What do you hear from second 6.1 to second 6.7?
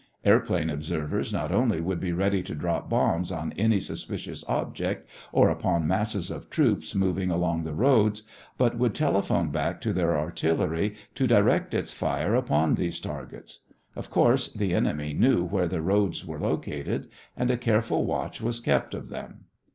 of